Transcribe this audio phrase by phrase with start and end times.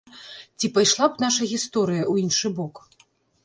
[0.61, 2.85] Ці пайшла б наша гісторыя ў іншы бок?